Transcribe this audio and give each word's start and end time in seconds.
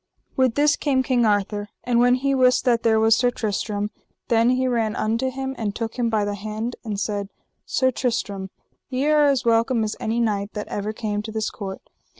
With 0.35 0.55
this 0.55 0.75
came 0.75 1.03
King 1.03 1.27
Arthur, 1.27 1.69
and 1.83 1.99
when 1.99 2.15
he 2.15 2.33
wist 2.33 2.65
that 2.65 2.81
there 2.81 2.99
was 2.99 3.15
Sir 3.15 3.29
Tristram, 3.29 3.91
then 4.29 4.49
he 4.49 4.67
ran 4.67 4.95
unto 4.95 5.29
him 5.29 5.53
and 5.59 5.75
took 5.75 5.99
him 5.99 6.09
by 6.09 6.25
the 6.25 6.33
hand 6.33 6.75
and 6.83 6.99
said: 6.99 7.29
Sir 7.67 7.91
Tristram, 7.91 8.49
ye 8.89 9.05
are 9.05 9.27
as 9.27 9.45
welcome 9.45 9.83
as 9.83 9.95
any 9.99 10.19
knight 10.19 10.53
that 10.53 10.67
ever 10.69 10.91
came 10.91 11.21
to 11.21 11.31
this 11.31 11.51
court. 11.51 11.81